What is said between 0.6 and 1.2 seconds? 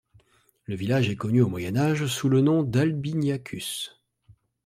Le village est